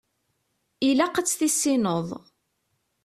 [0.89, 2.09] Ilaq ad tt-tissineḍ.